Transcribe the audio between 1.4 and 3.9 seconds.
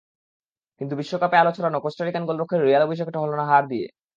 আলো ছড়ানো Costa Rican গোলরক্ষকের Real অভিষেকটা হলো হার দিয়ে।